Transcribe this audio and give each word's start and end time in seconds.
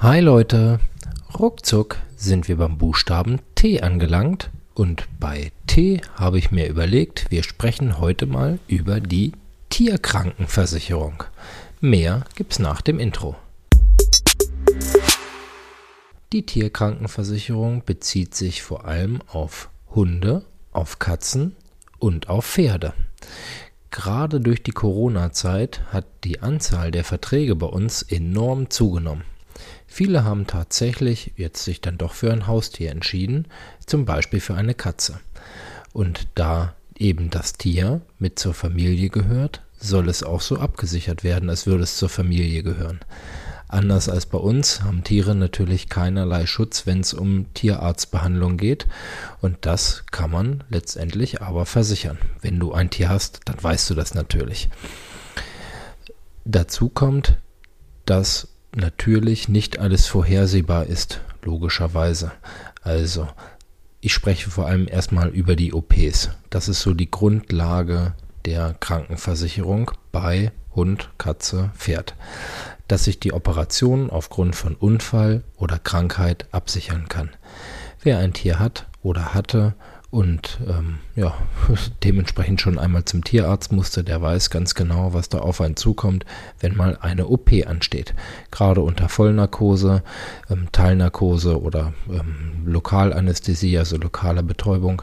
Hi 0.00 0.20
Leute, 0.20 0.78
ruckzuck 1.36 1.96
sind 2.14 2.46
wir 2.46 2.56
beim 2.56 2.78
Buchstaben 2.78 3.40
T 3.56 3.80
angelangt 3.80 4.48
und 4.74 5.08
bei 5.18 5.50
T 5.66 6.02
habe 6.14 6.38
ich 6.38 6.52
mir 6.52 6.68
überlegt, 6.68 7.26
wir 7.30 7.42
sprechen 7.42 7.98
heute 7.98 8.26
mal 8.26 8.60
über 8.68 9.00
die 9.00 9.32
Tierkrankenversicherung. 9.70 11.24
Mehr 11.80 12.22
gibt's 12.36 12.60
nach 12.60 12.80
dem 12.80 13.00
Intro. 13.00 13.34
Die 16.32 16.46
Tierkrankenversicherung 16.46 17.82
bezieht 17.84 18.36
sich 18.36 18.62
vor 18.62 18.84
allem 18.84 19.20
auf 19.26 19.68
Hunde, 19.96 20.44
auf 20.70 21.00
Katzen 21.00 21.56
und 21.98 22.28
auf 22.28 22.46
Pferde. 22.46 22.94
Gerade 23.90 24.40
durch 24.40 24.62
die 24.62 24.70
Corona-Zeit 24.70 25.80
hat 25.90 26.06
die 26.22 26.40
Anzahl 26.40 26.92
der 26.92 27.02
Verträge 27.02 27.56
bei 27.56 27.66
uns 27.66 28.02
enorm 28.02 28.70
zugenommen. 28.70 29.24
Viele 29.86 30.24
haben 30.24 30.46
tatsächlich 30.46 31.32
jetzt 31.36 31.64
sich 31.64 31.80
dann 31.80 31.98
doch 31.98 32.14
für 32.14 32.32
ein 32.32 32.46
Haustier 32.46 32.90
entschieden, 32.90 33.46
zum 33.86 34.04
Beispiel 34.04 34.40
für 34.40 34.54
eine 34.54 34.74
Katze. 34.74 35.20
Und 35.92 36.28
da 36.34 36.74
eben 36.96 37.30
das 37.30 37.54
Tier 37.54 38.00
mit 38.18 38.38
zur 38.38 38.54
Familie 38.54 39.08
gehört, 39.08 39.62
soll 39.78 40.08
es 40.08 40.22
auch 40.22 40.40
so 40.40 40.58
abgesichert 40.58 41.24
werden, 41.24 41.48
als 41.50 41.66
würde 41.66 41.84
es 41.84 41.96
zur 41.96 42.08
Familie 42.08 42.62
gehören. 42.62 43.00
Anders 43.68 44.08
als 44.08 44.24
bei 44.24 44.38
uns 44.38 44.82
haben 44.82 45.04
Tiere 45.04 45.34
natürlich 45.34 45.90
keinerlei 45.90 46.46
Schutz, 46.46 46.86
wenn 46.86 47.00
es 47.00 47.12
um 47.12 47.52
Tierarztbehandlung 47.52 48.56
geht. 48.56 48.86
Und 49.42 49.58
das 49.66 50.04
kann 50.10 50.30
man 50.30 50.64
letztendlich 50.70 51.42
aber 51.42 51.66
versichern. 51.66 52.16
Wenn 52.40 52.58
du 52.58 52.72
ein 52.72 52.88
Tier 52.88 53.10
hast, 53.10 53.40
dann 53.44 53.62
weißt 53.62 53.90
du 53.90 53.94
das 53.94 54.14
natürlich. 54.14 54.70
Dazu 56.46 56.88
kommt, 56.88 57.36
dass 58.06 58.48
natürlich 58.74 59.48
nicht 59.48 59.78
alles 59.78 60.06
vorhersehbar 60.06 60.86
ist, 60.86 61.20
logischerweise. 61.42 62.32
Also, 62.82 63.28
ich 64.00 64.12
spreche 64.12 64.50
vor 64.50 64.66
allem 64.66 64.86
erstmal 64.88 65.28
über 65.28 65.56
die 65.56 65.72
OPs. 65.72 66.30
Das 66.50 66.68
ist 66.68 66.80
so 66.80 66.94
die 66.94 67.10
Grundlage 67.10 68.14
der 68.44 68.74
Krankenversicherung 68.78 69.90
bei 70.12 70.52
Hund, 70.74 71.10
Katze, 71.18 71.70
Pferd. 71.76 72.14
Dass 72.86 73.04
sich 73.04 73.18
die 73.20 73.32
Operation 73.32 74.08
aufgrund 74.10 74.54
von 74.54 74.74
Unfall 74.74 75.42
oder 75.56 75.78
Krankheit 75.78 76.46
absichern 76.52 77.08
kann. 77.08 77.30
Wer 78.02 78.18
ein 78.18 78.32
Tier 78.32 78.58
hat 78.58 78.86
oder 79.02 79.34
hatte 79.34 79.74
und 80.10 80.58
ähm, 80.66 81.00
ja, 81.16 81.34
dementsprechend 82.04 82.62
schon 82.62 82.78
einmal 82.78 83.04
zum 83.04 83.24
Tierarzt 83.24 83.72
musste, 83.72 84.02
der 84.02 84.22
weiß 84.22 84.48
ganz 84.48 84.74
genau, 84.74 85.12
was 85.12 85.28
da 85.28 85.40
auf 85.40 85.60
einen 85.60 85.76
zukommt, 85.76 86.24
wenn 86.60 86.76
mal 86.76 86.96
eine 87.02 87.26
OP 87.26 87.50
ansteht. 87.66 88.14
Gerade 88.50 88.80
unter 88.80 89.10
Vollnarkose, 89.10 90.02
ähm, 90.48 90.68
Teilnarkose 90.72 91.60
oder 91.60 91.92
ähm, 92.08 92.62
Lokalanästhesie, 92.64 93.76
also 93.76 93.98
lokale 93.98 94.42
Betäubung. 94.42 95.02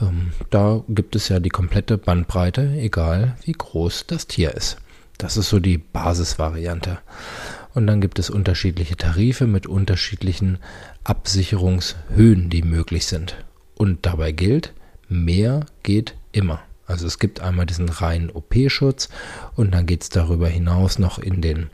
Ähm, 0.00 0.32
da 0.50 0.82
gibt 0.88 1.14
es 1.14 1.28
ja 1.28 1.38
die 1.38 1.48
komplette 1.48 1.96
Bandbreite, 1.96 2.72
egal 2.78 3.36
wie 3.44 3.52
groß 3.52 4.06
das 4.08 4.26
Tier 4.26 4.54
ist. 4.54 4.78
Das 5.18 5.36
ist 5.36 5.50
so 5.50 5.60
die 5.60 5.78
Basisvariante. 5.78 6.98
Und 7.74 7.86
dann 7.86 8.00
gibt 8.00 8.18
es 8.18 8.28
unterschiedliche 8.28 8.96
Tarife 8.96 9.46
mit 9.46 9.68
unterschiedlichen 9.68 10.58
Absicherungshöhen, 11.04 12.50
die 12.50 12.62
möglich 12.62 13.06
sind. 13.06 13.36
Und 13.76 14.06
dabei 14.06 14.32
gilt, 14.32 14.72
mehr 15.08 15.66
geht 15.82 16.14
immer. 16.32 16.60
Also 16.92 17.06
es 17.06 17.18
gibt 17.18 17.40
einmal 17.40 17.64
diesen 17.64 17.88
reinen 17.88 18.28
OP-Schutz 18.28 19.08
und 19.54 19.72
dann 19.72 19.86
geht 19.86 20.02
es 20.02 20.08
darüber 20.10 20.48
hinaus 20.48 20.98
noch 20.98 21.18
in 21.18 21.40
den 21.40 21.70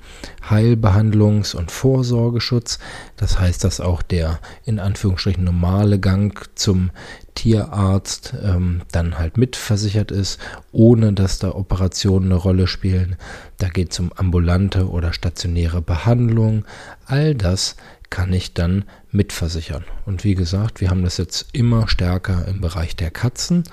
Heilbehandlungs- 0.49 1.57
und 1.57 1.73
Vorsorgeschutz. 1.73 2.79
Das 3.17 3.41
heißt, 3.41 3.65
dass 3.65 3.81
auch 3.81 4.03
der 4.03 4.39
in 4.65 4.79
Anführungsstrichen 4.79 5.43
normale 5.43 5.99
Gang 5.99 6.49
zum 6.55 6.91
Tierarzt 7.35 8.35
ähm, 8.43 8.83
dann 8.93 9.19
halt 9.19 9.39
mitversichert 9.39 10.11
ist, 10.11 10.39
ohne 10.73 11.13
dass 11.15 11.39
da 11.39 11.53
Operationen 11.53 12.27
eine 12.27 12.41
Rolle 12.41 12.67
spielen. 12.67 13.17
Da 13.57 13.69
geht 13.69 13.93
es 13.93 13.99
um 13.99 14.13
ambulante 14.13 14.89
oder 14.89 15.13
stationäre 15.13 15.81
Behandlung. 15.81 16.65
All 17.07 17.35
das 17.35 17.77
kann 18.11 18.33
ich 18.33 18.55
dann 18.55 18.85
mitversichern. 19.11 19.85
Und 20.07 20.25
wie 20.25 20.35
gesagt, 20.35 20.81
wir 20.81 20.91
haben 20.91 21.05
das 21.05 21.17
jetzt 21.19 21.49
immer 21.53 21.89
stärker 21.89 22.47
im 22.49 22.61
Bereich 22.61 22.97
der 22.97 23.11
Katzen 23.11 23.65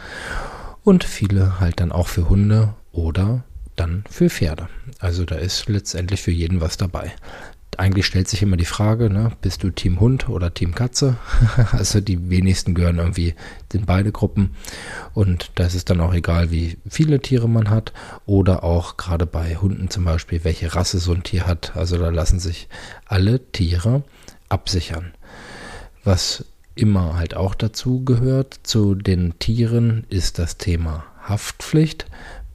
und 0.83 1.03
viele 1.03 1.59
halt 1.59 1.79
dann 1.79 1.91
auch 1.91 2.07
für 2.07 2.29
Hunde 2.29 2.73
oder 2.91 3.43
dann 3.75 4.03
für 4.09 4.29
Pferde. 4.29 4.69
Also 4.99 5.25
da 5.25 5.35
ist 5.35 5.67
letztendlich 5.67 6.21
für 6.21 6.31
jeden 6.31 6.61
was 6.61 6.77
dabei. 6.77 7.13
Eigentlich 7.77 8.05
stellt 8.05 8.27
sich 8.27 8.41
immer 8.41 8.57
die 8.57 8.65
Frage, 8.65 9.09
ne, 9.09 9.31
bist 9.41 9.63
du 9.63 9.69
Team 9.69 9.99
Hund 9.99 10.29
oder 10.29 10.53
Team 10.53 10.75
Katze? 10.75 11.17
also 11.71 12.01
die 12.01 12.29
wenigsten 12.29 12.73
gehören 12.73 12.97
irgendwie 12.97 13.35
in 13.73 13.85
beide 13.85 14.11
Gruppen. 14.11 14.55
Und 15.13 15.51
da 15.55 15.65
ist 15.65 15.75
es 15.75 15.85
dann 15.85 16.01
auch 16.01 16.13
egal, 16.13 16.51
wie 16.51 16.77
viele 16.87 17.19
Tiere 17.19 17.49
man 17.49 17.69
hat 17.69 17.93
oder 18.25 18.63
auch 18.63 18.97
gerade 18.97 19.25
bei 19.25 19.55
Hunden 19.55 19.89
zum 19.89 20.05
Beispiel, 20.05 20.43
welche 20.43 20.73
Rasse 20.75 20.99
so 20.99 21.13
ein 21.13 21.23
Tier 21.23 21.47
hat. 21.47 21.75
Also 21.75 21.97
da 21.97 22.09
lassen 22.09 22.39
sich 22.39 22.67
alle 23.05 23.39
Tiere 23.51 24.03
absichern. 24.49 25.13
Was 26.03 26.45
immer 26.75 27.17
halt 27.17 27.35
auch 27.35 27.55
dazu 27.55 28.03
gehört 28.03 28.59
zu 28.63 28.95
den 28.95 29.39
Tieren 29.39 30.05
ist 30.09 30.39
das 30.39 30.57
Thema 30.57 31.05
Haftpflicht. 31.23 32.05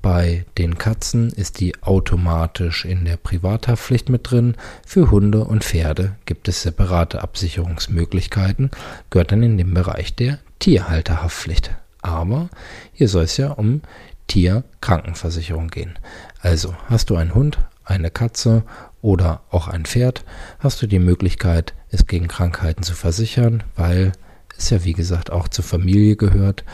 Bei 0.03 0.47
den 0.56 0.78
Katzen 0.78 1.28
ist 1.31 1.61
die 1.61 1.83
automatisch 1.83 2.87
in 2.87 3.05
der 3.05 3.19
Privathaftpflicht 3.19 4.09
mit 4.09 4.31
drin. 4.31 4.56
Für 4.87 5.11
Hunde 5.11 5.44
und 5.44 5.62
Pferde 5.62 6.16
gibt 6.25 6.49
es 6.49 6.62
separate 6.62 7.22
Absicherungsmöglichkeiten, 7.22 8.71
gehört 9.10 9.33
dann 9.33 9.43
in 9.43 9.59
den 9.59 9.75
Bereich 9.75 10.15
der 10.15 10.39
Tierhalterhaftpflicht. 10.59 11.72
Aber 12.00 12.49
hier 12.93 13.09
soll 13.09 13.25
es 13.25 13.37
ja 13.37 13.50
um 13.50 13.83
Tierkrankenversicherung 14.27 15.69
gehen. 15.69 15.99
Also 16.41 16.75
hast 16.89 17.10
du 17.10 17.16
einen 17.16 17.34
Hund, 17.34 17.59
eine 17.84 18.10
Katze 18.10 18.62
oder 19.03 19.43
auch 19.50 19.69
ein 19.69 19.84
Pferd, 19.84 20.25
hast 20.60 20.81
du 20.81 20.87
die 20.87 20.99
Möglichkeit, 20.99 21.75
es 21.91 22.06
gegen 22.06 22.28
Krankheiten 22.28 22.83
zu 22.83 22.94
versichern, 22.94 23.65
weil 23.77 24.12
es 24.60 24.71
ja 24.71 24.84
wie 24.84 24.93
gesagt 24.93 25.31
auch 25.31 25.48
zur 25.48 25.65
Familie 25.65 26.16
gehört 26.16 26.65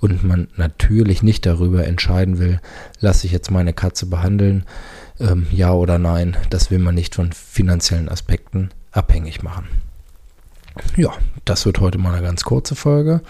und 0.00 0.24
man 0.24 0.48
natürlich 0.56 1.22
nicht 1.22 1.46
darüber 1.46 1.86
entscheiden 1.86 2.38
will, 2.38 2.60
lasse 3.00 3.26
ich 3.26 3.32
jetzt 3.32 3.50
meine 3.50 3.72
Katze 3.72 4.06
behandeln, 4.06 4.64
ähm, 5.20 5.46
ja 5.50 5.72
oder 5.72 5.98
nein. 5.98 6.36
Das 6.50 6.70
will 6.70 6.78
man 6.78 6.94
nicht 6.94 7.14
von 7.14 7.32
finanziellen 7.32 8.08
Aspekten 8.08 8.70
abhängig 8.90 9.42
machen. 9.42 9.66
Ja, 10.96 11.12
das 11.44 11.66
wird 11.66 11.80
heute 11.80 11.98
mal 11.98 12.14
eine 12.14 12.22
ganz 12.22 12.42
kurze 12.42 12.74
Folge, 12.74 13.22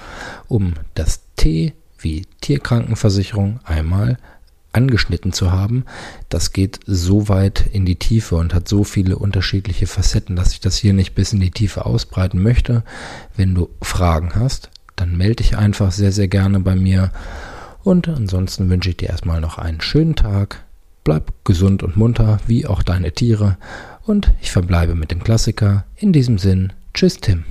um 0.48 0.74
das 0.94 1.20
T 1.36 1.74
wie 1.98 2.26
Tierkrankenversicherung 2.40 3.60
einmal 3.64 4.18
angeschnitten 4.74 5.32
zu 5.32 5.52
haben, 5.52 5.84
das 6.28 6.52
geht 6.52 6.80
so 6.86 7.28
weit 7.28 7.64
in 7.72 7.86
die 7.86 7.96
Tiefe 7.96 8.36
und 8.36 8.54
hat 8.54 8.68
so 8.68 8.84
viele 8.84 9.16
unterschiedliche 9.16 9.86
Facetten, 9.86 10.36
dass 10.36 10.52
ich 10.52 10.60
das 10.60 10.76
hier 10.76 10.92
nicht 10.92 11.14
bis 11.14 11.32
in 11.32 11.40
die 11.40 11.50
Tiefe 11.50 11.86
ausbreiten 11.86 12.42
möchte. 12.42 12.82
Wenn 13.36 13.54
du 13.54 13.70
Fragen 13.80 14.32
hast, 14.34 14.70
dann 14.96 15.16
melde 15.16 15.36
dich 15.36 15.56
einfach 15.56 15.92
sehr, 15.92 16.12
sehr 16.12 16.28
gerne 16.28 16.60
bei 16.60 16.74
mir. 16.74 17.10
Und 17.82 18.08
ansonsten 18.08 18.70
wünsche 18.70 18.90
ich 18.90 18.96
dir 18.96 19.10
erstmal 19.10 19.40
noch 19.40 19.58
einen 19.58 19.80
schönen 19.80 20.14
Tag. 20.14 20.64
Bleib 21.04 21.32
gesund 21.44 21.82
und 21.82 21.96
munter, 21.96 22.38
wie 22.46 22.66
auch 22.66 22.82
deine 22.82 23.12
Tiere. 23.12 23.58
Und 24.02 24.32
ich 24.40 24.50
verbleibe 24.50 24.94
mit 24.94 25.10
dem 25.10 25.22
Klassiker. 25.22 25.84
In 25.96 26.12
diesem 26.12 26.38
Sinn, 26.38 26.72
tschüss 26.94 27.18
Tim. 27.18 27.44